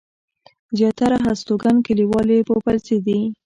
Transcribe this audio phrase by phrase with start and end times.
[0.77, 3.19] زياتره هستوګن کلیوال يې پوپلزي دي.